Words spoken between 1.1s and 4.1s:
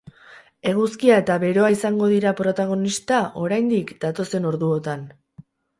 eta beroa izango dira protanista, oraindik,